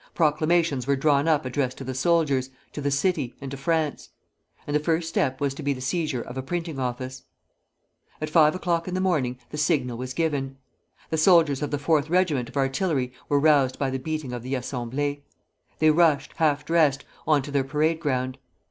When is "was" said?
5.39-5.53, 9.99-10.15